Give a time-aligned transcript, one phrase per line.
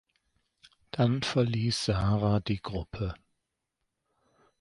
[0.89, 3.13] Dann verließ Sara die Gruppe.